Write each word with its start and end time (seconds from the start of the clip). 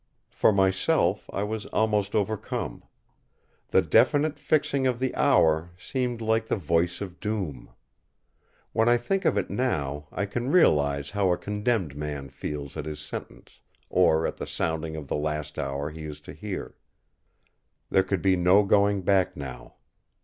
For 0.31 0.51
myself 0.51 1.29
I 1.31 1.43
was 1.43 1.67
almost 1.67 2.15
overcome. 2.15 2.81
The 3.67 3.83
definite 3.83 4.39
fixing 4.39 4.87
of 4.87 4.97
the 4.97 5.13
hour 5.13 5.73
seemed 5.77 6.21
like 6.21 6.47
the 6.47 6.55
voice 6.55 7.01
of 7.01 7.19
Doom. 7.19 7.69
When 8.73 8.89
I 8.89 8.97
think 8.97 9.25
of 9.25 9.37
it 9.37 9.51
now, 9.51 10.07
I 10.11 10.25
can 10.25 10.49
realise 10.49 11.11
how 11.11 11.31
a 11.31 11.37
condemned 11.37 11.95
man 11.95 12.29
feels 12.29 12.75
at 12.77 12.85
his 12.87 12.99
sentence, 12.99 13.59
or 13.91 14.25
at 14.25 14.37
the 14.37 14.47
sounding 14.47 14.95
of 14.95 15.07
the 15.07 15.15
last 15.15 15.59
hour 15.59 15.91
he 15.91 16.05
is 16.05 16.19
to 16.21 16.33
hear. 16.33 16.73
There 17.91 18.01
could 18.01 18.23
be 18.23 18.35
no 18.35 18.63
going 18.63 19.03
back 19.03 19.37
now! 19.37 19.75